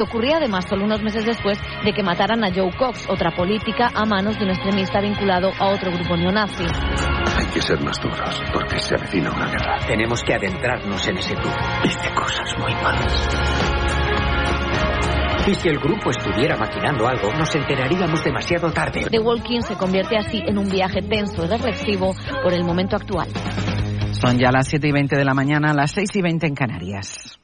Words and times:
Ocurría 0.00 0.38
además 0.38 0.64
solo 0.66 0.84
unos 0.84 1.02
meses 1.02 1.26
después 1.26 1.60
de 1.84 1.92
que 1.92 2.02
mataran 2.02 2.42
a 2.42 2.52
Joe 2.54 2.72
Cox, 2.74 3.06
otra 3.10 3.32
política 3.32 3.90
a 3.94 4.06
manos 4.06 4.38
de 4.38 4.44
un 4.44 4.50
extremista 4.50 4.98
vinculado 5.00 5.50
a 5.58 5.68
otro 5.68 5.92
grupo 5.92 6.16
neonazi. 6.16 6.64
Hay 7.36 7.46
que 7.52 7.60
ser 7.60 7.78
más 7.82 8.00
duros, 8.00 8.42
porque 8.50 8.78
se 8.78 8.94
avecina 8.94 9.30
una 9.30 9.46
guerra. 9.46 9.76
Tenemos 9.86 10.22
que 10.22 10.34
adentrarnos 10.34 11.06
en 11.06 11.18
ese 11.18 11.34
grupo. 11.34 11.56
Dice 11.82 12.14
cosas 12.14 12.58
muy 12.58 12.72
malas. 12.76 13.28
Y 15.46 15.54
si 15.54 15.68
el 15.68 15.78
grupo 15.78 16.10
estuviera 16.10 16.56
maquinando 16.56 17.06
algo, 17.06 17.32
nos 17.34 17.54
enteraríamos 17.54 18.24
demasiado 18.24 18.70
tarde. 18.72 19.06
The 19.10 19.18
Walking 19.18 19.60
se 19.60 19.76
convierte 19.76 20.16
así 20.16 20.38
en 20.46 20.56
un 20.56 20.70
viaje 20.70 21.02
tenso 21.02 21.44
y 21.44 21.48
reflexivo 21.48 22.14
por 22.42 22.54
el 22.54 22.64
momento 22.64 22.96
actual. 22.96 23.28
Son 24.12 24.38
ya 24.38 24.50
las 24.50 24.66
7 24.68 24.88
y 24.88 24.92
20 24.92 25.16
de 25.16 25.24
la 25.24 25.34
mañana, 25.34 25.74
las 25.74 25.92
6 25.92 26.08
y 26.14 26.22
20 26.22 26.46
en 26.46 26.54
Canarias. 26.54 27.40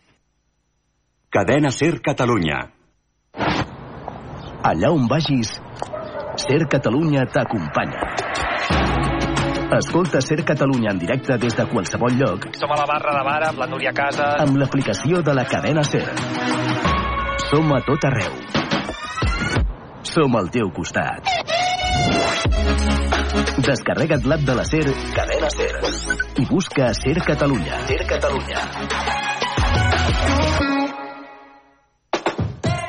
Cadena 1.37 1.69
Ser 1.71 2.01
Catalunya. 2.01 2.59
Allà 4.65 4.89
on 4.89 5.05
vagis, 5.05 5.51
Ser 6.41 6.63
Catalunya 6.65 7.27
t'acompanya. 7.29 8.07
Escolta 9.77 10.23
Ser 10.25 10.47
Catalunya 10.49 10.95
en 10.95 10.99
directe 11.03 11.37
des 11.37 11.53
de 11.59 11.67
qualsevol 11.69 12.17
lloc 12.17 12.47
Som 12.57 12.73
a 12.73 12.79
la 12.81 12.87
barra 12.89 13.13
de 13.19 13.25
bar 13.29 13.43
amb 13.51 13.59
la 13.59 13.67
Núria 13.67 13.93
Casas. 13.93 14.41
amb 14.47 14.57
l'aplicació 14.57 15.21
de 15.21 15.35
la 15.35 15.45
cadena 15.45 15.83
Ser. 15.83 16.09
Som 17.51 17.71
a 17.77 17.83
tot 17.85 18.09
arreu. 18.09 18.33
Som 20.09 20.37
al 20.41 20.49
teu 20.49 20.73
costat. 20.73 21.21
Descarrega't 23.61 24.25
l'app 24.25 24.41
de 24.41 24.55
la 24.55 24.65
Ser, 24.65 24.89
cadena 25.13 25.51
Ser, 25.51 25.71
i 26.41 26.47
busca 26.49 26.95
Ser 26.95 27.21
Catalunya. 27.21 27.85
Ser 27.93 28.07
Catalunya. 28.07 28.65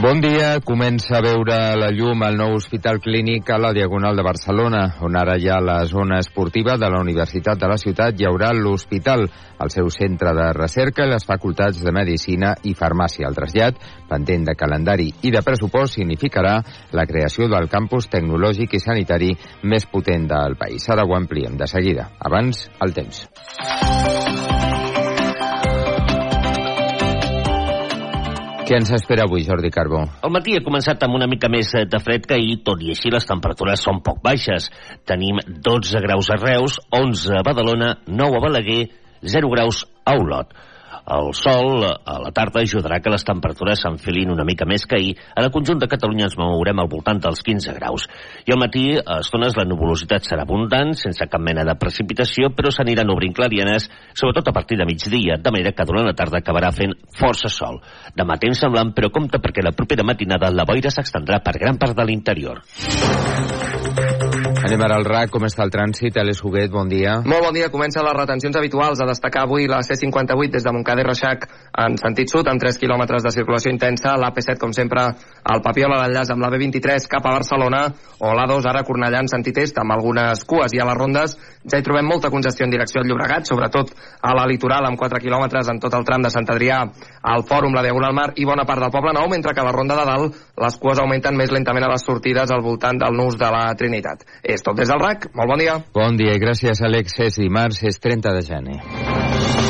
Bon 0.00 0.16
dia. 0.16 0.62
Comença 0.64 1.18
a 1.18 1.20
veure 1.20 1.56
la 1.76 1.90
llum 1.92 2.22
al 2.24 2.38
nou 2.38 2.54
hospital 2.56 3.02
clínic 3.04 3.50
a 3.52 3.58
la 3.60 3.74
Diagonal 3.76 4.16
de 4.16 4.22
Barcelona, 4.24 4.94
on 5.04 5.18
ara 5.18 5.34
hi 5.36 5.50
ha 5.52 5.58
la 5.60 5.82
zona 5.84 6.22
esportiva 6.24 6.78
de 6.80 6.88
la 6.88 7.02
Universitat 7.04 7.60
de 7.60 7.68
la 7.68 7.76
ciutat. 7.76 8.16
Hi 8.16 8.24
haurà 8.24 8.48
l'hospital, 8.56 9.26
el 9.60 9.72
seu 9.74 9.90
centre 9.92 10.32
de 10.38 10.46
recerca 10.56 11.04
i 11.04 11.10
les 11.10 11.28
facultats 11.28 11.82
de 11.84 11.92
Medicina 11.92 12.54
i 12.64 12.72
Farmàcia. 12.78 13.28
El 13.28 13.36
trasllat, 13.36 13.76
pendent 14.08 14.48
de 14.48 14.56
calendari 14.56 15.10
i 15.20 15.34
de 15.34 15.44
pressupost, 15.44 15.98
significarà 15.98 16.56
la 16.96 17.04
creació 17.04 17.50
del 17.52 17.68
campus 17.68 18.08
tecnològic 18.08 18.78
i 18.78 18.80
sanitari 18.80 19.34
més 19.68 19.84
potent 19.84 20.24
del 20.32 20.56
país. 20.56 20.88
Ara 20.88 21.04
ho 21.04 21.12
ampliem 21.18 21.60
de 21.60 21.68
seguida. 21.68 22.08
Abans, 22.24 22.70
el 22.80 22.96
temps. 22.96 23.26
Què 28.70 28.76
ens 28.78 28.92
espera 28.94 29.24
avui, 29.26 29.42
Jordi 29.42 29.66
Carbó? 29.74 30.04
El 30.22 30.30
matí 30.30 30.52
ha 30.54 30.62
començat 30.62 31.00
amb 31.02 31.16
una 31.16 31.26
mica 31.26 31.48
més 31.50 31.72
de 31.90 31.98
fred 31.98 32.22
que 32.22 32.36
ahir, 32.36 32.60
tot 32.62 32.78
i 32.86 32.92
així 32.92 33.10
les 33.10 33.24
temperatures 33.26 33.82
són 33.82 33.98
poc 34.06 34.20
baixes. 34.22 34.68
Tenim 35.10 35.40
12 35.66 36.02
graus 36.04 36.28
a 36.30 36.36
Reus, 36.38 36.76
11 36.94 37.40
a 37.40 37.42
Badalona, 37.48 37.88
9 38.06 38.38
a 38.38 38.42
Balaguer, 38.44 38.84
0 39.26 39.50
graus 39.56 39.80
a 40.06 40.14
Olot. 40.14 40.54
El 41.06 41.32
sol 41.34 41.84
a 41.84 42.16
la 42.20 42.32
tarda 42.36 42.62
ajudarà 42.64 43.00
que 43.00 43.12
les 43.12 43.24
temperatures 43.26 43.82
s'enfilin 43.84 44.32
una 44.34 44.44
mica 44.44 44.66
més 44.68 44.84
que 44.86 44.98
ahir. 44.98 45.14
En 45.36 45.46
el 45.46 45.52
conjunt 45.54 45.80
de 45.80 45.88
Catalunya 45.90 46.28
ens 46.28 46.36
mourem 46.38 46.82
al 46.82 46.90
voltant 46.90 47.20
dels 47.22 47.42
15 47.46 47.74
graus. 47.78 48.06
I 48.46 48.54
al 48.54 48.60
matí, 48.60 48.84
a 48.98 49.20
estones, 49.24 49.56
la 49.56 49.66
nuvolositat 49.68 50.28
serà 50.28 50.44
abundant, 50.46 50.94
sense 50.98 51.26
cap 51.30 51.42
mena 51.42 51.64
de 51.66 51.76
precipitació, 51.80 52.52
però 52.56 52.72
s'aniran 52.74 53.10
obrint 53.14 53.34
clarianes, 53.36 53.88
sobretot 54.14 54.50
a 54.50 54.56
partir 54.56 54.78
de 54.78 54.88
migdia, 54.88 55.38
de 55.40 55.54
manera 55.54 55.72
que 55.72 55.88
durant 55.88 56.06
la 56.06 56.16
tarda 56.16 56.42
acabarà 56.42 56.72
fent 56.76 56.94
força 57.16 57.48
sol. 57.48 57.80
Demà 58.16 58.38
temps 58.42 58.60
semblant, 58.66 58.94
però 58.96 59.10
compte 59.14 59.40
perquè 59.40 59.64
la 59.64 59.74
propera 59.76 60.06
matinada 60.06 60.52
la 60.54 60.66
boira 60.68 60.92
s'extendrà 60.92 61.40
per 61.44 61.58
gran 61.58 61.78
part 61.80 61.96
de 61.96 62.06
l'interior. 62.06 62.62
Anem 64.60 64.82
ara 64.84 64.96
al 65.00 65.06
RAC. 65.06 65.30
Com 65.32 65.46
està 65.48 65.64
el 65.64 65.70
trànsit? 65.72 66.14
Ales 66.20 66.42
Huguet, 66.44 66.70
bon 66.70 66.88
dia. 66.90 67.16
Molt 67.24 67.46
bon 67.46 67.54
dia. 67.56 67.70
Comencen 67.72 68.04
les 68.04 68.16
retencions 68.16 68.56
habituals 68.60 69.00
a 69.00 69.06
destacar 69.08 69.46
avui 69.46 69.64
la 69.70 69.80
C58 69.86 70.50
des 70.52 70.66
de 70.66 70.72
Montcada 70.74 70.89
i 70.98 71.06
Reixac 71.06 71.46
en 71.80 71.94
sentit 72.00 72.32
sud, 72.32 72.48
amb 72.50 72.60
3 72.60 72.78
quilòmetres 72.80 73.22
de 73.22 73.30
circulació 73.30 73.70
intensa. 73.70 74.16
L'AP7, 74.18 74.58
com 74.58 74.72
sempre, 74.74 75.04
al 75.44 75.62
Papiola 75.62 76.00
l'enllaç 76.02 76.32
amb 76.34 76.42
la 76.42 76.50
B23 76.50 77.06
cap 77.10 77.26
a 77.26 77.36
Barcelona 77.38 77.84
o 78.18 78.32
l'A2 78.34 78.66
ara 78.68 78.82
Cornellà 78.84 79.22
en 79.22 79.30
sentit 79.30 79.62
est 79.62 79.78
amb 79.78 79.94
algunes 79.94 80.44
cues 80.44 80.74
i 80.74 80.80
a 80.82 80.88
les 80.88 80.98
rondes 80.98 81.36
ja 81.62 81.78
hi 81.78 81.84
trobem 81.84 82.08
molta 82.08 82.30
congestió 82.32 82.64
en 82.64 82.72
direcció 82.72 83.00
al 83.00 83.08
Llobregat, 83.08 83.46
sobretot 83.48 83.92
a 84.20 84.34
la 84.36 84.46
litoral 84.48 84.86
amb 84.88 84.98
4 84.98 85.20
quilòmetres 85.20 85.68
en 85.68 85.80
tot 85.80 85.94
el 85.96 86.06
tram 86.08 86.24
de 86.24 86.32
Sant 86.32 86.48
Adrià 86.48 86.80
al 87.22 87.44
Fòrum, 87.48 87.76
la 87.76 87.84
Diagonal 87.84 88.16
Mar 88.16 88.28
i 88.36 88.48
bona 88.48 88.64
part 88.68 88.80
del 88.84 88.92
Poble 88.94 89.12
Nou, 89.16 89.28
mentre 89.28 89.54
que 89.54 89.60
a 89.60 89.68
la 89.68 89.74
ronda 89.76 89.98
de 89.98 90.06
dalt 90.08 90.38
les 90.64 90.78
cues 90.80 91.00
augmenten 91.00 91.36
més 91.36 91.52
lentament 91.52 91.84
a 91.84 91.92
les 91.92 92.06
sortides 92.06 92.50
al 92.50 92.64
voltant 92.64 93.00
del 93.00 93.16
nus 93.16 93.36
de 93.40 93.50
la 93.52 93.66
Trinitat. 93.76 94.24
És 94.42 94.64
tot 94.64 94.76
des 94.76 94.88
del 94.88 95.00
RAC. 95.00 95.30
Molt 95.34 95.52
bon 95.52 95.60
dia. 95.60 95.76
Bon 95.94 96.16
dia 96.16 96.36
i 96.36 96.42
gràcies, 96.42 96.80
Àlex. 96.84 97.20
És 97.20 97.40
dimarts, 97.40 97.84
és 97.84 98.00
30 98.00 98.36
de 98.36 98.46
gener. 98.46 99.69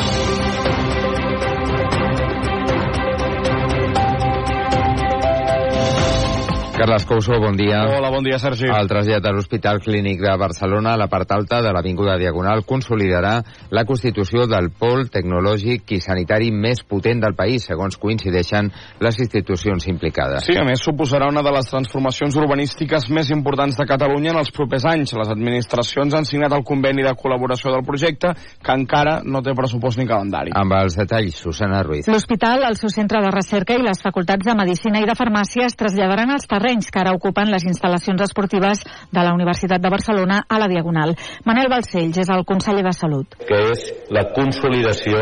Carles 6.81 7.05
Couso, 7.05 7.33
bon 7.37 7.53
dia. 7.53 7.83
Hola, 7.85 8.09
bon 8.09 8.23
dia, 8.25 8.39
Sergi. 8.41 8.65
El 8.65 8.87
trasllat 8.89 9.25
a 9.29 9.31
l'Hospital 9.35 9.77
Clínic 9.85 10.17
de 10.17 10.31
Barcelona, 10.33 10.95
a 10.95 10.97
la 10.97 11.05
part 11.11 11.29
alta 11.29 11.59
de 11.61 11.69
l'Avinguda 11.69 12.15
Diagonal, 12.17 12.63
consolidarà 12.65 13.35
la 13.69 13.83
constitució 13.85 14.47
del 14.49 14.71
pol 14.73 15.03
tecnològic 15.13 15.93
i 15.93 15.99
sanitari 16.01 16.49
més 16.49 16.81
potent 16.81 17.21
del 17.21 17.35
país, 17.37 17.67
segons 17.69 17.99
coincideixen 18.01 18.71
les 18.97 19.19
institucions 19.21 19.85
implicades. 19.93 20.47
Sí, 20.47 20.55
a 20.57 20.63
més, 20.65 20.81
suposarà 20.81 21.27
una 21.29 21.43
de 21.45 21.53
les 21.53 21.69
transformacions 21.69 22.39
urbanístiques 22.41 23.11
més 23.13 23.29
importants 23.29 23.77
de 23.77 23.85
Catalunya 23.85 24.33
en 24.33 24.41
els 24.41 24.49
propers 24.49 24.89
anys. 24.89 25.13
Les 25.21 25.29
administracions 25.35 26.17
han 26.17 26.25
signat 26.25 26.57
el 26.57 26.65
conveni 26.65 27.05
de 27.05 27.13
col·laboració 27.13 27.75
del 27.75 27.85
projecte, 27.85 28.33
que 28.57 28.73
encara 28.73 29.19
no 29.21 29.43
té 29.45 29.53
pressupost 29.53 30.01
ni 30.01 30.09
calendari. 30.09 30.57
Amb 30.57 30.79
els 30.79 30.97
detalls, 30.97 31.45
Susana 31.45 31.85
Ruiz. 31.85 32.09
L'hospital, 32.09 32.65
el 32.65 32.81
seu 32.81 32.89
centre 32.89 33.21
de 33.21 33.29
recerca 33.37 33.77
i 33.77 33.85
les 33.85 34.01
facultats 34.01 34.49
de 34.49 34.57
Medicina 34.57 35.05
i 35.05 35.05
de 35.05 35.19
Farmàcia 35.21 35.69
es 35.69 35.77
traslladaran 35.77 36.33
als 36.33 36.49
terrenys 36.49 36.70
que 36.79 36.99
ara 36.99 37.11
ocupen 37.13 37.51
les 37.51 37.65
instal·lacions 37.67 38.21
esportives 38.23 38.85
de 39.11 39.23
la 39.23 39.33
Universitat 39.35 39.81
de 39.81 39.89
Barcelona 39.91 40.45
a 40.47 40.59
la 40.59 40.69
Diagonal. 40.71 41.17
Manel 41.43 41.67
Balcells 41.69 42.17
és 42.17 42.29
el 42.29 42.45
conseller 42.45 42.83
de 42.83 42.93
Salut. 42.93 43.35
que 43.47 43.59
és 43.71 43.93
la 44.09 44.31
consolidació 44.31 45.17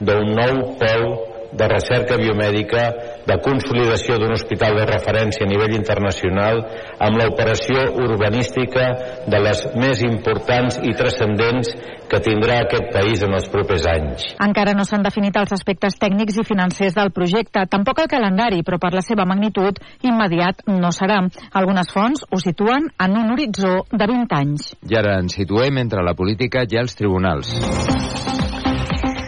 d'un 0.00 0.34
nou 0.34 0.74
pol 0.80 1.37
de 1.52 1.68
recerca 1.68 2.18
biomèdica, 2.20 2.84
de 3.28 3.36
consolidació 3.44 4.18
d'un 4.18 4.34
hospital 4.36 4.76
de 4.78 4.86
referència 4.88 5.46
a 5.46 5.50
nivell 5.50 5.76
internacional, 5.76 6.60
amb 7.00 7.20
l'operació 7.20 7.88
urbanística 8.04 8.88
de 9.28 9.40
les 9.44 9.64
més 9.76 10.02
importants 10.04 10.80
i 10.82 10.94
transcendents 10.98 11.72
que 12.08 12.20
tindrà 12.24 12.62
aquest 12.62 12.88
país 12.94 13.22
en 13.24 13.36
els 13.36 13.48
propers 13.52 13.84
anys. 13.90 14.24
Encara 14.40 14.74
no 14.76 14.86
s'han 14.88 15.04
definit 15.04 15.36
els 15.36 15.52
aspectes 15.52 15.98
tècnics 16.00 16.40
i 16.40 16.46
financers 16.48 16.96
del 16.96 17.12
projecte, 17.12 17.66
tampoc 17.70 18.00
el 18.02 18.10
calendari, 18.10 18.62
però 18.64 18.80
per 18.80 18.94
la 18.96 19.04
seva 19.04 19.28
magnitud, 19.28 19.78
immediat 20.00 20.64
no 20.72 20.92
serà. 20.94 21.20
Algunes 21.52 21.92
fonts 21.92 22.24
ho 22.30 22.40
situen 22.40 22.88
en 22.96 23.16
un 23.20 23.32
horitzó 23.34 23.84
de 23.92 24.04
20 24.08 24.38
anys. 24.40 24.72
I 24.88 25.00
ara 25.00 25.18
ens 25.20 25.36
situem 25.36 25.84
entre 25.84 26.04
la 26.04 26.16
política 26.16 26.64
i 26.68 26.80
els 26.80 26.96
tribunals. 26.96 27.52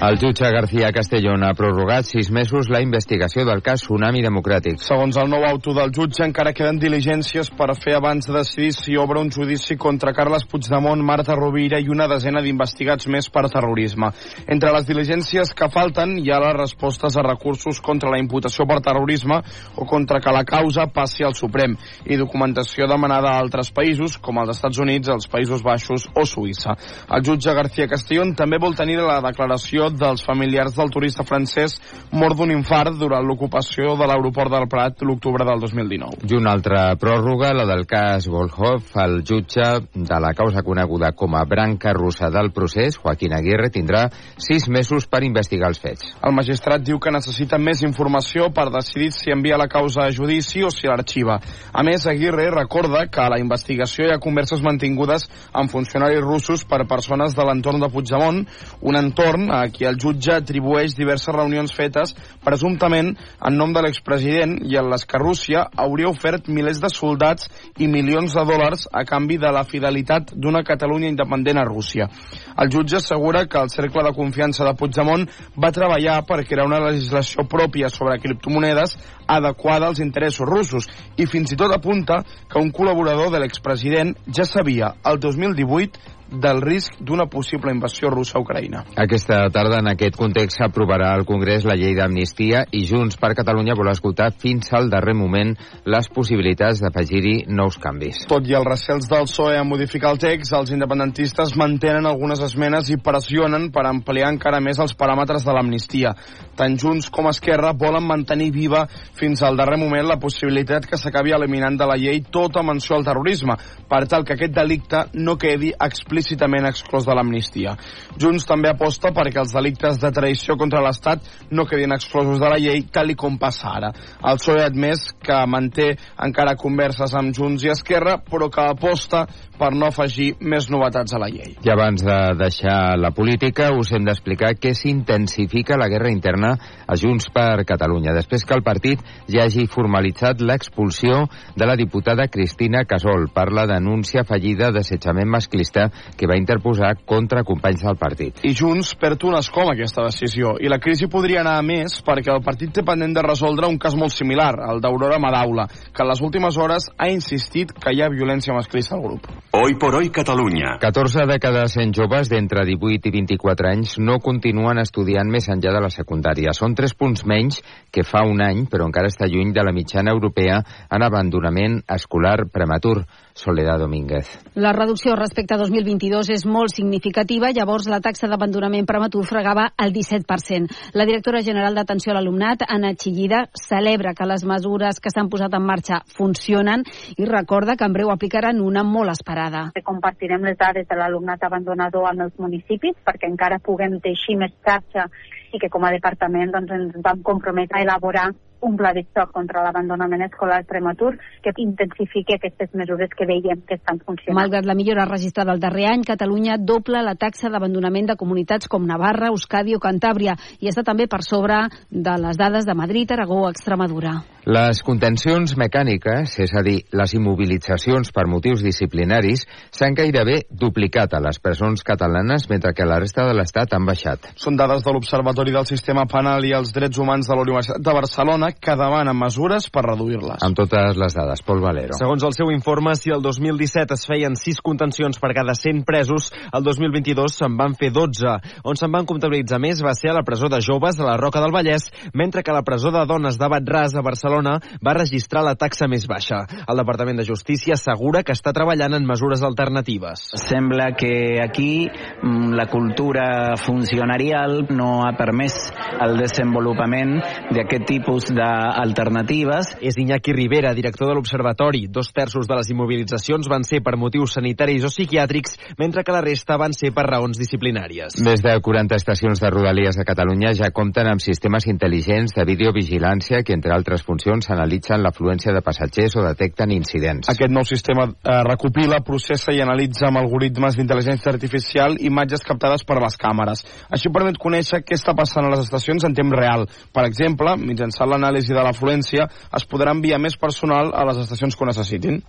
El 0.01 0.17
jutge 0.17 0.49
García 0.51 0.93
Castellón 0.97 1.43
ha 1.45 1.53
prorrogat 1.53 2.07
sis 2.09 2.31
mesos 2.33 2.71
la 2.73 2.79
investigació 2.81 3.43
del 3.45 3.61
cas 3.61 3.83
Tsunami 3.83 4.23
Democràtic. 4.25 4.79
Segons 4.81 5.19
el 5.21 5.27
nou 5.29 5.43
auto 5.45 5.75
del 5.77 5.91
jutge, 5.93 6.23
encara 6.25 6.55
queden 6.57 6.79
diligències 6.81 7.51
per 7.53 7.75
fer 7.77 7.99
abans 7.99 8.25
de 8.25 8.33
decidir 8.33 8.71
si 8.73 8.97
obre 8.97 9.21
un 9.21 9.29
judici 9.29 9.77
contra 9.77 10.15
Carles 10.17 10.47
Puigdemont, 10.49 11.03
Marta 11.05 11.37
Rovira 11.37 11.77
i 11.85 11.93
una 11.93 12.07
desena 12.09 12.41
d'investigats 12.41 13.11
més 13.13 13.29
per 13.29 13.43
terrorisme. 13.53 14.09
Entre 14.49 14.73
les 14.73 14.87
diligències 14.89 15.53
que 15.53 15.69
falten 15.69 16.17
hi 16.17 16.33
ha 16.33 16.41
les 16.47 16.57
respostes 16.57 17.21
a 17.21 17.27
recursos 17.29 17.83
contra 17.85 18.09
la 18.09 18.23
imputació 18.25 18.65
per 18.65 18.81
terrorisme 18.81 19.43
o 19.77 19.85
contra 19.85 20.23
que 20.25 20.33
la 20.33 20.47
causa 20.49 20.89
passi 20.89 21.29
al 21.29 21.37
Suprem 21.37 21.77
i 22.07 22.17
documentació 22.17 22.89
demanada 22.89 23.35
a 23.35 23.45
altres 23.45 23.69
països, 23.69 24.17
com 24.17 24.41
els 24.41 24.57
Estats 24.57 24.81
Units, 24.81 25.13
els 25.13 25.29
Països 25.29 25.61
Baixos 25.61 26.09
o 26.17 26.25
Suïssa. 26.25 26.79
El 27.13 27.29
jutge 27.29 27.53
García 27.53 27.91
Castellón 27.93 28.33
també 28.33 28.57
vol 28.57 28.73
tenir 28.81 28.97
la 29.05 29.21
declaració 29.29 29.90
dels 29.99 30.25
familiars 30.27 30.77
del 30.77 30.91
turista 30.93 31.25
francès 31.27 31.77
mort 32.13 32.37
d'un 32.39 32.53
infart 32.55 32.97
durant 32.99 33.25
l'ocupació 33.27 33.95
de 33.99 34.07
l'aeroport 34.09 34.53
del 34.53 34.69
Prat 34.71 35.03
l'octubre 35.07 35.45
del 35.47 35.61
2019. 35.63 36.27
I 36.29 36.37
una 36.39 36.55
altra 36.55 36.83
pròrroga, 37.01 37.53
la 37.57 37.67
del 37.69 37.87
cas 37.89 38.29
Volhov, 38.31 38.93
el 39.03 39.21
jutge 39.27 39.69
de 39.95 40.21
la 40.21 40.33
causa 40.37 40.63
coneguda 40.67 41.13
com 41.17 41.35
a 41.35 41.45
branca 41.49 41.93
russa 41.97 42.31
del 42.31 42.53
procés, 42.53 42.99
Joaquín 43.01 43.35
Aguirre, 43.37 43.71
tindrà 43.71 44.07
sis 44.41 44.69
mesos 44.69 45.07
per 45.11 45.23
investigar 45.27 45.71
els 45.71 45.81
fets. 45.83 46.15
El 46.23 46.35
magistrat 46.37 46.83
diu 46.85 47.01
que 47.01 47.13
necessita 47.15 47.59
més 47.59 47.83
informació 47.87 48.51
per 48.55 48.69
decidir 48.75 49.11
si 49.17 49.33
envia 49.35 49.59
la 49.61 49.69
causa 49.71 50.07
a 50.07 50.15
judici 50.15 50.65
o 50.67 50.71
si 50.75 50.89
l'arxiva. 50.91 51.39
A 51.73 51.85
més, 51.87 52.07
Aguirre 52.11 52.51
recorda 52.55 53.07
que 53.11 53.23
a 53.23 53.31
la 53.33 53.41
investigació 53.41 54.07
hi 54.07 54.15
ha 54.15 54.23
converses 54.23 54.63
mantingudes 54.63 55.27
amb 55.53 55.71
funcionaris 55.71 56.23
russos 56.25 56.65
per 56.65 56.87
persones 56.89 57.37
de 57.37 57.47
l'entorn 57.47 57.81
de 57.81 57.91
Puigdemont, 57.93 58.43
un 58.81 58.99
entorn 58.99 59.51
a 59.55 59.63
qui 59.73 59.80
el 59.89 59.99
jutge 60.01 60.33
atribueix 60.35 60.95
diverses 60.97 61.35
reunions 61.35 61.73
fetes 61.77 62.15
presumptament 62.45 63.13
en 63.15 63.57
nom 63.57 63.73
de 63.73 63.83
l'expresident 63.85 64.57
i 64.69 64.77
en 64.81 64.91
les 64.93 65.07
que 65.07 65.21
Rússia 65.21 65.67
hauria 65.77 66.11
ofert 66.11 66.49
milers 66.49 66.81
de 66.83 66.91
soldats 66.93 67.49
i 67.79 67.89
milions 67.89 68.35
de 68.37 68.45
dòlars 68.47 68.87
a 68.93 69.05
canvi 69.09 69.39
de 69.39 69.53
la 69.53 69.65
fidelitat 69.65 70.35
d'una 70.35 70.65
Catalunya 70.67 71.09
independent 71.09 71.59
a 71.59 71.67
Rússia. 71.69 72.09
El 72.57 72.71
jutge 72.71 72.97
assegura 72.99 73.47
que 73.47 73.59
el 73.59 73.71
cercle 73.71 74.05
de 74.05 74.15
confiança 74.17 74.65
de 74.65 74.75
Puigdemont 74.77 75.27
va 75.57 75.73
treballar 75.73 76.21
per 76.27 76.45
crear 76.45 76.67
una 76.67 76.83
legislació 76.87 77.47
pròpia 77.49 77.89
sobre 77.89 78.19
criptomonedes 78.21 78.97
adequada 79.27 79.87
als 79.87 80.01
interessos 80.01 80.49
russos 80.49 80.89
i 81.17 81.27
fins 81.27 81.53
i 81.53 81.59
tot 81.59 81.73
apunta 81.75 82.23
que 82.51 82.59
un 82.59 82.73
col·laborador 82.75 83.31
de 83.31 83.41
l'expresident 83.43 84.17
ja 84.27 84.45
sabia 84.45 84.95
el 85.05 85.21
2018 85.23 86.20
del 86.31 86.61
risc 86.63 87.01
d'una 87.01 87.27
possible 87.27 87.73
invasió 87.75 88.11
russa 88.11 88.39
a 88.39 88.43
Ucraïna. 88.43 88.85
Aquesta 88.97 89.43
tarda, 89.53 89.81
en 89.83 89.91
aquest 89.91 90.17
context, 90.17 90.61
s'aprovarà 90.61 91.11
al 91.15 91.27
Congrés 91.27 91.67
la 91.67 91.75
llei 91.75 91.97
d'amnistia 91.99 92.63
i 92.77 92.85
Junts 92.87 93.19
per 93.21 93.33
Catalunya 93.35 93.75
vol 93.79 93.91
escoltar 93.91 94.31
fins 94.39 94.71
al 94.77 94.91
darrer 94.93 95.17
moment 95.19 95.57
les 95.85 96.09
possibilitats 96.15 96.81
d'afegir-hi 96.85 97.35
nous 97.51 97.79
canvis. 97.83 98.23
Tot 98.31 98.47
i 98.47 98.55
els 98.55 98.69
recels 98.69 99.09
del 99.11 99.27
PSOE 99.27 99.59
a 99.59 99.67
modificar 99.67 100.15
el 100.15 100.21
text, 100.23 100.55
els 100.55 100.71
independentistes 100.75 101.57
mantenen 101.59 102.07
algunes 102.07 102.43
esmenes 102.47 102.93
i 102.95 103.01
pressionen 103.03 103.71
per 103.75 103.87
ampliar 103.89 104.31
encara 104.31 104.63
més 104.63 104.79
els 104.79 104.95
paràmetres 104.95 105.47
de 105.47 105.57
l'amnistia. 105.57 106.15
Tant 106.57 106.79
Junts 106.79 107.11
com 107.11 107.29
Esquerra 107.31 107.75
volen 107.75 108.07
mantenir 108.07 108.51
viva 108.55 108.87
fins 109.19 109.43
al 109.43 109.59
darrer 109.59 109.79
moment 109.81 110.07
la 110.07 110.21
possibilitat 110.23 110.87
que 110.87 110.99
s'acabi 111.01 111.35
eliminant 111.35 111.77
de 111.81 111.91
la 111.91 111.99
llei 111.99 112.23
tota 112.23 112.63
menció 112.63 112.97
al 112.97 113.07
terrorisme, 113.07 113.57
per 113.91 114.05
tal 114.07 114.25
que 114.25 114.37
aquest 114.37 114.55
delicte 114.55 115.05
no 115.19 115.37
quedi 115.41 115.73
explícit 115.75 116.20
explícitament 116.21 116.69
exclòs 116.69 117.07
de 117.09 117.17
l'amnistia. 117.17 117.75
Junts 118.21 118.47
també 118.49 118.71
aposta 118.71 119.11
perquè 119.17 119.41
els 119.41 119.55
delictes 119.57 119.99
de 120.01 120.11
traïció 120.13 120.57
contra 120.61 120.83
l'Estat 120.85 121.25
no 121.51 121.67
quedin 121.67 121.95
exclosos 121.97 122.41
de 122.41 122.49
la 122.51 122.59
llei, 122.61 122.85
tal 122.93 123.11
i 123.11 123.17
com 123.17 123.39
passa 123.41 123.73
ara. 123.81 123.93
El 124.21 124.41
PSOE 124.41 124.63
ha 124.63 124.71
admès 124.71 125.11
que 125.25 125.39
manté 125.49 125.95
encara 126.21 126.59
converses 126.61 127.15
amb 127.17 127.35
Junts 127.37 127.65
i 127.65 127.73
Esquerra, 127.73 128.19
però 128.21 128.51
que 128.53 128.67
aposta 128.69 129.27
per 129.61 129.75
no 129.77 129.91
afegir 129.91 130.31
més 130.41 130.71
novetats 130.73 131.13
a 131.13 131.21
la 131.21 131.29
llei. 131.29 131.53
I 131.65 131.73
abans 131.73 132.03
de 132.05 132.19
deixar 132.41 132.97
la 132.97 133.11
política, 133.13 133.69
us 133.77 133.93
hem 133.93 134.07
d'explicar 134.09 134.55
que 134.57 134.73
s'intensifica 134.77 135.77
la 135.81 135.91
guerra 135.93 136.13
interna 136.13 136.55
a 136.87 136.97
Junts 136.97 137.29
per 137.35 137.67
Catalunya, 137.69 138.15
després 138.17 138.47
que 138.49 138.57
el 138.57 138.65
partit 138.65 139.05
ja 139.29 139.45
hagi 139.45 139.67
formalitzat 139.71 140.41
l'expulsió 140.41 141.27
de 141.57 141.69
la 141.69 141.77
diputada 141.77 142.29
Cristina 142.33 142.87
Casol 142.89 143.29
per 143.35 143.51
la 143.53 143.67
denúncia 143.69 144.25
fallida 144.25 144.71
d'assetjament 144.73 145.29
masclista 145.29 145.91
que 146.17 146.29
va 146.31 146.39
interposar 146.39 146.95
contra 147.05 147.45
companys 147.45 147.85
del 147.87 147.99
partit. 148.01 148.41
I 148.47 148.55
Junts 148.57 148.95
perd 149.01 149.25
un 149.29 149.37
escó 149.39 149.65
amb 149.65 149.75
aquesta 149.75 150.05
decisió, 150.07 150.55
i 150.61 150.71
la 150.71 150.81
crisi 150.83 151.09
podria 151.11 151.43
anar 151.45 151.59
a 151.59 151.67
més 151.67 151.99
perquè 152.07 152.33
el 152.33 152.43
partit 152.45 152.73
té 152.75 152.85
pendent 152.87 153.15
de 153.17 153.25
resoldre 153.27 153.69
un 153.69 153.79
cas 153.79 153.97
molt 153.99 154.15
similar, 154.15 154.55
el 154.71 154.81
d'Aurora 154.81 155.21
Madaula, 155.23 155.67
que 155.69 156.05
en 156.05 156.11
les 156.11 156.23
últimes 156.25 156.57
hores 156.59 156.89
ha 156.97 157.11
insistit 157.13 157.73
que 157.73 157.95
hi 157.95 158.03
ha 158.03 158.11
violència 158.13 158.55
masclista 158.57 158.97
al 158.97 159.05
grup. 159.05 159.29
Hoy 159.53 159.75
por 159.75 159.95
hoy 159.95 160.11
Catalunya. 160.11 160.77
14 160.81 161.27
de 161.27 161.39
cada 161.39 161.67
100 161.69 161.93
joves 161.97 162.31
d'entre 162.31 162.65
18 162.67 163.09
i 163.09 163.15
24 163.19 163.71
anys 163.71 163.97
no 163.99 164.19
continuen 164.23 164.79
estudiant 164.79 165.29
més 165.31 165.49
enllà 165.51 165.75
de 165.75 165.83
la 165.83 165.91
secundària. 165.91 166.55
Són 166.57 166.77
3 166.79 166.95
punts 166.95 167.27
menys 167.27 167.61
que 167.91 168.05
fa 168.07 168.23
un 168.27 168.43
any, 168.45 168.67
però 168.71 168.87
encara 168.89 169.11
està 169.11 169.29
lluny 169.29 169.53
de 169.53 169.65
la 169.67 169.75
mitjana 169.75 170.15
europea 170.15 170.61
en 170.91 171.07
abandonament 171.07 171.81
escolar 171.89 172.47
prematur. 172.53 173.03
Soledad 173.41 173.79
Domínguez. 173.79 174.27
La 174.55 174.73
reducció 174.73 175.15
respecte 175.17 175.55
a 175.55 175.59
2022 176.01 176.33
és 176.33 176.45
molt 176.49 176.73
significativa, 176.73 177.51
llavors 177.53 177.89
la 177.91 178.01
taxa 178.01 178.29
d'abandonament 178.31 178.87
prematur 178.89 179.25
fregava 179.29 179.67
el 179.77 179.93
17%. 179.93 180.73
La 180.97 181.05
directora 181.05 181.43
general 181.45 181.77
d'atenció 181.77 182.13
a 182.13 182.17
l'alumnat, 182.17 182.65
Anna 182.67 182.95
Chillida, 182.95 183.45
celebra 183.53 184.15
que 184.17 184.29
les 184.29 184.45
mesures 184.49 185.01
que 185.01 185.13
s'han 185.13 185.29
posat 185.29 185.55
en 185.55 185.67
marxa 185.67 186.01
funcionen 186.17 186.85
i 187.17 187.29
recorda 187.29 187.77
que 187.77 187.85
en 187.85 187.93
breu 187.93 188.11
aplicaran 188.11 188.63
una 188.65 188.85
molt 188.85 189.13
esperada. 189.13 189.69
Compartirem 189.85 190.45
les 190.49 190.57
dades 190.59 190.89
de 190.89 190.97
l'alumnat 190.97 191.43
abandonador 191.45 192.09
amb 192.09 192.29
els 192.29 192.37
municipis 192.39 192.97
perquè 193.05 193.29
encara 193.29 193.61
puguem 193.61 193.99
teixir 194.01 194.39
més 194.41 194.55
xarxa 194.65 195.09
i 195.53 195.59
que 195.59 195.69
com 195.69 195.85
a 195.85 195.93
departament 195.93 196.55
doncs, 196.55 196.73
ens 196.73 197.03
vam 197.05 197.21
comprometre 197.27 197.81
a 197.81 197.85
elaborar 197.85 198.31
un 198.67 198.77
pla 198.77 198.93
de 198.97 199.05
xoc 199.15 199.33
contra 199.33 199.63
l'abandonament 199.65 200.25
escolar 200.27 200.63
prematur 200.69 201.17
que 201.43 201.53
intensifiqui 201.61 202.37
aquestes 202.37 202.73
mesures 202.75 203.13
que 203.17 203.27
veiem 203.29 203.63
que 203.69 203.77
estan 203.79 204.01
funcionant. 204.05 204.39
Malgrat 204.41 204.67
la 204.69 204.77
millora 204.79 205.07
registrada 205.09 205.53
el 205.53 205.61
darrer 205.61 205.87
any, 205.93 206.05
Catalunya 206.07 206.57
dobla 206.59 207.03
la 207.05 207.15
taxa 207.15 207.51
d'abandonament 207.53 208.11
de 208.13 208.19
comunitats 208.21 208.69
com 208.69 208.87
Navarra, 208.87 209.31
Euskadi 209.35 209.77
o 209.77 209.83
Cantàbria 209.83 210.37
i 210.61 210.71
està 210.71 210.85
també 210.87 211.09
per 211.11 211.23
sobre 211.27 211.67
de 211.91 212.17
les 212.23 212.39
dades 212.41 212.67
de 212.67 212.75
Madrid, 212.77 213.11
Aragó 213.13 213.45
o 213.45 213.51
Extremadura. 213.51 214.21
Les 214.49 214.81
contencions 214.83 215.53
mecàniques, 215.61 216.39
és 216.41 216.53
a 216.57 216.63
dir, 216.65 216.79
les 216.97 217.13
immobilitzacions 217.13 218.09
per 218.17 218.25
motius 218.27 218.63
disciplinaris, 218.65 219.45
s'han 219.77 219.95
gairebé 219.95 220.41
duplicat 220.49 221.13
a 221.13 221.21
les 221.21 221.37
presons 221.45 221.85
catalanes, 221.85 222.49
mentre 222.49 222.73
que 222.73 222.87
a 222.87 222.89
la 222.89 222.99
resta 223.03 223.27
de 223.29 223.35
l'Estat 223.37 223.75
han 223.77 223.85
baixat. 223.85 224.31
Són 224.41 224.57
dades 224.57 224.83
de 224.87 224.95
l'Observatori 224.95 225.53
del 225.53 225.69
Sistema 225.69 226.07
Penal 226.09 226.47
i 226.49 226.55
els 226.57 226.73
Drets 226.73 226.99
Humans 226.99 227.29
de 227.29 227.37
la 227.37 227.45
Universitat 227.45 227.85
de 227.85 227.97
Barcelona 228.01 228.50
que 228.59 228.75
demana 228.79 229.15
mesures 229.15 229.69
per 229.71 229.85
reduir-les. 229.87 230.43
Amb 230.43 230.57
totes 230.59 230.99
les 230.99 231.15
dades, 231.17 231.43
Pol 231.47 231.63
Valero. 231.63 231.95
Segons 231.99 232.25
el 232.27 232.35
seu 232.37 232.51
informe, 232.51 232.97
si 232.99 233.13
el 233.15 233.23
2017 233.23 233.95
es 233.95 234.07
feien 234.09 234.35
6 234.39 234.61
contencions 234.65 235.21
per 235.23 235.33
cada 235.37 235.55
100 235.55 235.85
presos, 235.87 236.31
el 236.51 236.65
2022 236.67 237.39
se'n 237.43 237.57
van 237.59 237.77
fer 237.79 237.93
12. 237.95 238.37
On 238.65 238.79
se'n 238.79 238.93
van 238.93 239.07
comptabilitzar 239.07 239.61
més 239.63 239.83
va 239.85 239.95
ser 239.99 240.11
a 240.11 240.17
la 240.19 240.25
presó 240.27 240.51
de 240.51 240.61
joves 240.65 240.99
a 240.99 241.07
la 241.07 241.17
Roca 241.21 241.43
del 241.43 241.55
Vallès, 241.55 241.91
mentre 242.15 242.43
que 242.43 242.55
la 242.57 242.65
presó 242.67 242.91
de 242.95 243.05
dones 243.07 243.39
de 243.39 243.51
Batràs 243.51 243.95
a 243.95 244.05
Barcelona 244.05 244.59
va 244.83 244.97
registrar 244.97 245.45
la 245.47 245.57
taxa 245.59 245.89
més 245.89 246.07
baixa. 246.11 246.43
El 246.67 246.81
Departament 246.81 247.21
de 247.21 247.29
Justícia 247.29 247.77
assegura 247.77 248.25
que 248.25 248.35
està 248.37 248.55
treballant 248.57 248.97
en 248.97 249.07
mesures 249.07 249.43
alternatives. 249.47 250.29
Sembla 250.41 250.93
que 250.97 251.41
aquí 251.43 251.87
mm, 251.87 252.55
la 252.57 252.67
cultura 252.71 253.57
funcionarial 253.61 254.67
no 254.71 255.01
ha 255.07 255.13
permès 255.19 255.57
el 256.01 256.17
desenvolupament 256.21 257.19
d'aquest 257.55 257.87
tipus 257.89 258.31
d'alternatives. 258.41 259.75
És 259.85 259.99
Iñaki 260.01 260.33
Rivera, 260.33 260.73
director 260.75 261.11
de 261.11 261.15
l'Observatori. 261.19 261.87
Dos 261.93 262.13
terços 262.17 262.49
de 262.49 262.57
les 262.57 262.71
immobilitzacions 262.73 263.49
van 263.51 263.65
ser 263.69 263.83
per 263.85 263.99
motius 264.01 264.35
sanitaris 264.39 264.87
o 264.89 264.91
psiquiàtrics, 264.93 265.57
mentre 265.79 266.05
que 266.05 266.15
la 266.15 266.23
resta 266.25 266.57
van 266.61 266.73
ser 266.77 266.93
per 266.97 267.07
raons 267.09 267.39
disciplinàries. 267.41 268.17
Més 268.25 268.43
de 268.45 268.55
40 268.61 268.97
estacions 268.97 269.43
de 269.43 269.51
Rodalies 269.53 269.99
a 270.01 270.07
Catalunya 270.09 270.55
ja 270.57 270.71
compten 270.75 271.11
amb 271.11 271.23
sistemes 271.23 271.67
intel·ligents 271.71 272.35
de 272.37 272.47
videovigilància 272.49 273.43
que, 273.45 273.55
entre 273.57 273.75
altres 273.77 274.05
funcions, 274.07 274.49
analitzen 274.51 275.05
l'afluència 275.05 275.55
de 275.55 275.63
passatgers 275.65 276.17
o 276.17 276.25
detecten 276.25 276.73
incidents. 276.75 277.31
Aquest 277.33 277.53
nou 277.53 277.67
sistema 277.69 278.09
eh, 278.09 278.41
recopila, 278.49 279.03
processa 279.07 279.55
i 279.55 279.61
analitza 279.63 280.09
amb 280.09 280.23
algoritmes 280.23 280.79
d'intel·ligència 280.79 281.33
artificial 281.33 281.99
imatges 282.01 282.45
captades 282.47 282.87
per 282.89 283.01
les 283.03 283.19
càmeres. 283.21 283.65
Això 283.93 284.13
permet 284.15 284.41
conèixer 284.41 284.83
què 284.87 284.97
està 284.97 285.15
passant 285.19 285.47
a 285.47 285.53
les 285.53 285.67
estacions 285.67 286.05
en 286.07 286.17
temps 286.17 286.37
real. 286.37 286.67
Per 286.95 287.05
exemple, 287.07 287.57
mitjançant 287.61 288.09
l'anàlisi 288.11 288.30
de 288.31 288.63
l'afluència, 288.63 289.27
es 289.57 289.67
podrà 289.67 289.91
enviar 289.91 290.21
més 290.21 290.37
personal 290.37 290.95
a 290.95 291.05
les 291.11 291.25
estacions 291.25 291.57
que 291.57 291.65
ho 291.65 291.71
necessitin. 291.71 292.23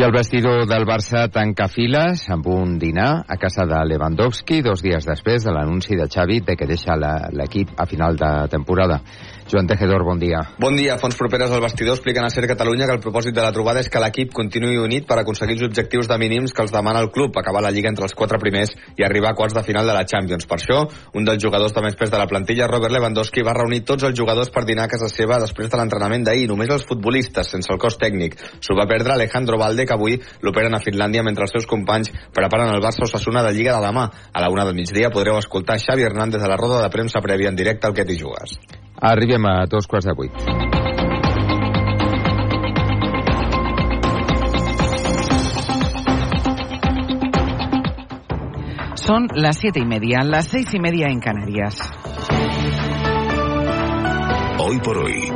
I 0.00 0.02
el 0.06 0.12
vestidor 0.14 0.62
del 0.64 0.86
Barça 0.88 1.26
tanca 1.28 1.66
files 1.68 2.22
amb 2.32 2.46
un 2.48 2.78
dinar 2.80 3.26
a 3.28 3.36
casa 3.36 3.66
de 3.68 3.82
Lewandowski 3.84 4.62
dos 4.64 4.80
dies 4.80 5.04
després 5.04 5.44
de 5.44 5.52
l'anunci 5.52 5.98
de 5.98 6.06
Xavi 6.08 6.38
de 6.46 6.54
que 6.56 6.68
deixa 6.70 6.96
l'equip 6.96 7.74
a 7.76 7.84
final 7.90 8.16
de 8.16 8.30
temporada. 8.48 9.02
Joan 9.50 9.66
Tejedor, 9.66 10.04
bon 10.06 10.20
dia. 10.22 10.38
Bon 10.62 10.76
dia. 10.78 10.94
Fons 11.02 11.16
properes 11.18 11.50
al 11.50 11.62
vestidor 11.64 11.96
expliquen 11.96 12.22
a 12.22 12.30
Ser 12.30 12.46
Catalunya 12.46 12.86
que 12.86 12.94
el 12.94 13.00
propòsit 13.02 13.34
de 13.34 13.42
la 13.42 13.50
trobada 13.50 13.80
és 13.82 13.88
que 13.90 13.98
l'equip 13.98 14.30
continuï 14.36 14.78
unit 14.78 15.08
per 15.08 15.16
aconseguir 15.18 15.56
els 15.56 15.64
objectius 15.66 16.06
de 16.06 16.18
mínims 16.22 16.54
que 16.54 16.62
els 16.62 16.70
demana 16.70 17.00
el 17.02 17.10
club, 17.10 17.34
acabar 17.34 17.62
la 17.64 17.72
Lliga 17.74 17.90
entre 17.90 18.06
els 18.06 18.14
quatre 18.14 18.38
primers 18.38 18.70
i 18.94 19.02
arribar 19.02 19.32
a 19.32 19.38
quarts 19.40 19.56
de 19.56 19.64
final 19.66 19.90
de 19.90 19.96
la 19.96 20.04
Champions. 20.06 20.46
Per 20.46 20.60
això, 20.60 20.84
un 21.18 21.26
dels 21.26 21.42
jugadors 21.42 21.74
de 21.74 21.82
més 21.82 21.98
pes 21.98 22.12
de 22.12 22.20
la 22.20 22.28
plantilla, 22.30 22.68
Robert 22.70 22.94
Lewandowski, 22.94 23.42
va 23.42 23.56
reunir 23.58 23.82
tots 23.88 24.06
els 24.06 24.14
jugadors 24.14 24.52
per 24.54 24.62
dinar 24.68 24.86
a 24.86 24.92
casa 24.94 25.10
seva 25.10 25.40
després 25.42 25.72
de 25.72 25.80
l'entrenament 25.80 26.28
d'ahir, 26.28 26.46
només 26.46 26.70
els 26.70 26.86
futbolistes, 26.86 27.50
sense 27.50 27.72
el 27.74 27.80
cos 27.82 27.98
tècnic. 27.98 28.38
S'ho 28.62 28.78
va 28.78 28.86
perdre 28.86 29.16
Alejandro 29.16 29.58
Valde, 29.58 29.86
que 29.86 29.98
avui 29.98 30.20
l'operen 30.46 30.78
a 30.78 30.82
Finlàndia 30.84 31.26
mentre 31.26 31.48
els 31.48 31.56
seus 31.56 31.66
companys 31.66 32.12
preparen 32.36 32.70
el 32.70 32.84
Barça 32.84 33.02
Osasuna 33.08 33.42
de 33.42 33.50
Lliga 33.56 33.74
de 33.80 33.82
demà. 33.88 34.06
A 34.30 34.44
la 34.44 34.52
una 34.54 34.68
del 34.68 34.78
migdia 34.78 35.10
podreu 35.10 35.42
escoltar 35.42 35.80
Xavi 35.82 36.06
Hernández 36.06 36.46
a 36.46 36.52
la 36.54 36.60
roda 36.60 36.84
de 36.84 36.94
premsa 36.94 37.18
prèvia 37.24 37.50
en 37.50 37.58
directe 37.58 37.90
al 37.90 37.98
Que 37.98 38.06
t'hi 38.06 38.20
jugues. 38.20 38.60
Arribem 39.02 39.46
a 39.46 39.64
dos 39.66 39.86
quarts 39.86 40.04
de 40.04 40.12
vuit. 40.12 40.32
Son 48.94 49.26
las 49.34 49.56
siete 49.56 49.80
y 49.80 49.86
media, 49.86 50.22
las 50.22 50.48
seis 50.48 50.74
y 50.74 50.78
media 50.78 51.06
en 51.08 51.18
Canarias. 51.18 51.80
Hoy 54.58 54.78
por 54.80 54.98
hoy, 54.98 55.28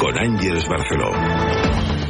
con 0.00 0.18
Ángeles 0.18 0.66
Barceló. 0.68 1.12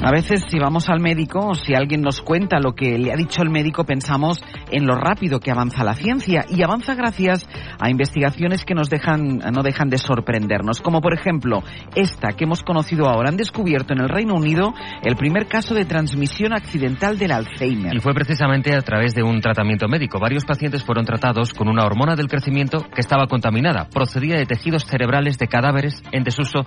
A 0.05 0.11
veces 0.11 0.43
si 0.51 0.59
vamos 0.59 0.91
al 0.91 1.01
médico 1.01 1.39
o 1.39 1.55
si 1.55 1.75
alguien 1.75 2.03
nos 2.03 2.21
cuenta 2.21 2.59
lo 2.61 2.75
que 2.75 2.99
le 2.99 3.11
ha 3.11 3.17
dicho 3.17 3.41
el 3.41 3.49
médico 3.49 3.85
pensamos 3.85 4.39
en 4.71 4.87
lo 4.87 4.97
rápido 4.97 5.41
que 5.41 5.51
avanza 5.51 5.83
la 5.83 5.95
ciencia 5.95 6.45
y 6.51 6.63
avanza 6.63 6.95
gracias 6.95 7.49
a 7.79 7.91
investigaciones 7.91 8.65
que 8.65 8.75
nos 8.75 8.91
dejan 8.91 9.39
no 9.39 9.63
dejan 9.63 9.89
de 9.89 9.99
sorprendernos, 9.99 10.81
como 10.81 11.01
por 11.01 11.15
ejemplo 11.15 11.63
esta 11.95 12.33
que 12.33 12.45
hemos 12.45 12.63
conocido 12.63 13.07
ahora. 13.09 13.31
Han 13.31 13.37
descubierto 13.37 13.95
en 13.95 14.01
el 14.01 14.09
Reino 14.09 14.35
Unido 14.35 14.75
el 15.03 15.17
primer 15.17 15.47
caso 15.47 15.75
de 15.75 15.85
transmisión 15.85 16.53
accidental 16.53 17.19
del 17.19 17.33
Alzheimer. 17.33 17.95
Y 17.95 18.01
fue 18.01 18.15
precisamente 18.15 18.75
a 18.75 18.83
través 18.83 19.15
de 19.15 19.23
un 19.23 19.41
tratamiento 19.41 19.89
médico. 19.89 20.19
Varios 20.19 20.45
pacientes 20.45 20.85
fueron 20.85 21.05
tratados 21.05 21.53
con 21.53 21.69
una 21.69 21.85
hormona 21.85 22.17
del 22.17 22.29
crecimiento 22.29 22.85
que 22.95 23.01
estaba 23.01 23.27
contaminada. 23.27 23.89
Procedía 23.89 24.37
de 24.37 24.47
tejidos 24.47 24.85
cerebrales 24.85 25.39
de 25.39 25.49
cadáveres 25.49 26.03
en 26.13 26.25
desuso 26.25 26.61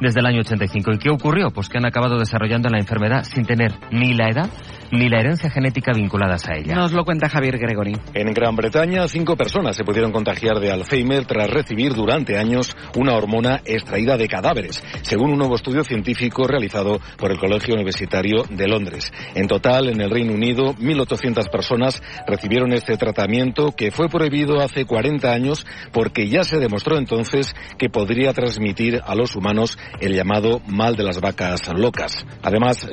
desde 0.00 0.20
el 0.20 0.26
año 0.26 0.40
85. 0.40 0.92
¿Y 0.92 0.98
qué 0.98 1.10
ocurrió? 1.10 1.50
Pues 1.50 1.68
que 1.68 1.78
han 1.78 1.86
acabado 1.86 2.18
desarrollando 2.18 2.68
la 2.68 2.78
enfermedad 2.78 3.24
sin 3.24 3.44
tener 3.44 3.72
ni 3.90 4.14
la 4.14 4.28
edad 4.28 4.50
ni 4.92 5.08
la 5.08 5.20
herencia 5.20 5.50
genética 5.50 5.92
vinculadas 5.92 6.48
a 6.48 6.56
ella. 6.56 6.74
Nos 6.74 6.92
lo 6.92 7.04
cuenta 7.04 7.28
Javier 7.28 7.58
Gregory. 7.58 7.94
En 8.14 8.32
Gran 8.32 8.54
Bretaña, 8.54 9.08
cinco 9.08 9.36
personas 9.36 9.76
se 9.76 9.84
pudieron 9.84 10.12
contagiar 10.12 10.53
de 10.60 10.70
Alzheimer 10.70 11.26
tras 11.26 11.50
recibir 11.50 11.94
durante 11.94 12.38
años 12.38 12.76
una 12.96 13.14
hormona 13.14 13.60
extraída 13.64 14.16
de 14.16 14.28
cadáveres, 14.28 14.82
según 15.02 15.30
un 15.30 15.38
nuevo 15.38 15.56
estudio 15.56 15.84
científico 15.84 16.46
realizado 16.46 17.00
por 17.16 17.30
el 17.30 17.38
Colegio 17.38 17.74
Universitario 17.74 18.44
de 18.48 18.68
Londres. 18.68 19.12
En 19.34 19.46
total, 19.46 19.88
en 19.88 20.00
el 20.00 20.10
Reino 20.10 20.32
Unido, 20.32 20.74
1.800 20.74 21.50
personas 21.50 22.02
recibieron 22.26 22.72
este 22.72 22.96
tratamiento 22.96 23.72
que 23.72 23.90
fue 23.90 24.08
prohibido 24.08 24.60
hace 24.60 24.84
40 24.84 25.30
años 25.30 25.66
porque 25.92 26.28
ya 26.28 26.44
se 26.44 26.58
demostró 26.58 26.98
entonces 26.98 27.54
que 27.78 27.88
podría 27.88 28.32
transmitir 28.32 29.00
a 29.04 29.14
los 29.14 29.36
humanos 29.36 29.78
el 30.00 30.14
llamado 30.14 30.60
mal 30.66 30.96
de 30.96 31.04
las 31.04 31.20
vacas 31.20 31.60
locas. 31.74 32.24
Además, 32.42 32.88